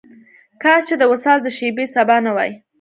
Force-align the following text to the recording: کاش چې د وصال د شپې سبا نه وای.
کاش 0.61 0.81
چې 0.87 0.95
د 0.97 1.03
وصال 1.11 1.37
د 1.43 1.47
شپې 1.57 1.85
سبا 1.95 2.15
نه 2.25 2.31
وای. 2.35 2.51